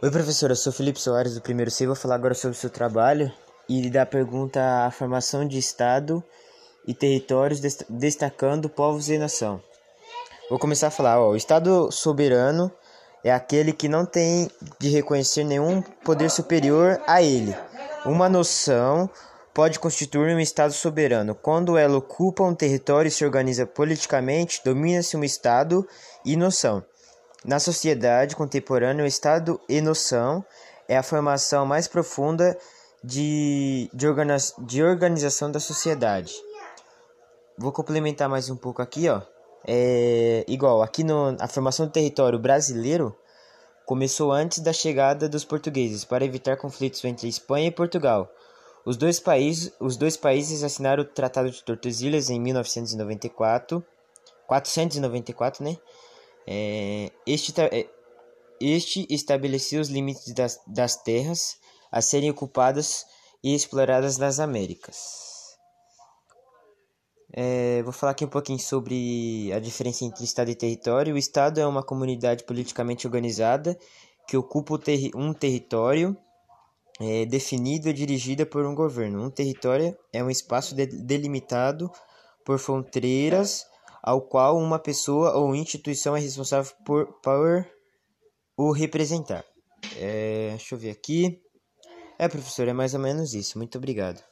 [0.00, 0.48] Oi, professor.
[0.48, 1.84] Eu sou Felipe Soares, do primeiro C.
[1.84, 3.32] Vou falar agora sobre o seu trabalho
[3.68, 6.22] e da pergunta a formação de Estado
[6.86, 9.60] e territórios, destacando povos e nação.
[10.48, 11.20] Vou começar a falar.
[11.20, 12.70] Ó, o Estado soberano
[13.24, 14.48] é aquele que não tem
[14.78, 17.52] de reconhecer nenhum poder superior a ele.
[18.06, 19.10] Uma noção
[19.52, 25.16] pode constituir um Estado soberano quando ela ocupa um território e se organiza politicamente, domina-se
[25.16, 25.84] um Estado
[26.24, 26.84] e noção.
[27.44, 30.44] Na sociedade contemporânea, o estado e noção
[30.88, 32.58] é a formação mais profunda
[33.02, 36.34] de, de, organiz, de organização da sociedade.
[37.56, 39.22] Vou complementar mais um pouco aqui, ó.
[39.66, 43.16] É, igual, aqui no, a formação do território brasileiro
[43.84, 48.30] começou antes da chegada dos portugueses para evitar conflitos entre Espanha e Portugal.
[48.84, 53.84] Os dois países, os dois países assinaram o Tratado de Tordesilhas em 1994,
[54.46, 55.76] 494, né?
[56.50, 57.86] É, este, é,
[58.58, 61.58] este estabeleceu os limites das, das terras
[61.92, 63.04] a serem ocupadas
[63.44, 64.96] e exploradas nas Américas.
[67.30, 71.14] É, vou falar aqui um pouquinho sobre a diferença entre Estado e território.
[71.14, 73.78] O Estado é uma comunidade politicamente organizada
[74.26, 74.80] que ocupa
[75.14, 76.16] um território
[76.98, 79.22] é, definido e dirigida por um governo.
[79.22, 81.90] Um território é um espaço de delimitado
[82.42, 83.66] por fronteiras
[84.02, 87.66] ao qual uma pessoa ou instituição é responsável por, por
[88.56, 89.44] o representar.
[89.96, 91.40] É, deixa eu ver aqui.
[92.18, 93.58] É, professor, é mais ou menos isso.
[93.58, 94.22] Muito obrigado.